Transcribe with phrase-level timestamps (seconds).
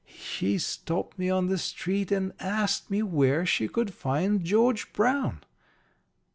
[0.17, 5.43] She stopped me on the street and asked me where she could find George Brown.